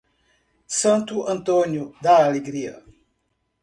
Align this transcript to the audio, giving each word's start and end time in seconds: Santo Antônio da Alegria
Santo 0.71 1.27
Antônio 1.29 1.93
da 2.01 2.25
Alegria 2.25 2.83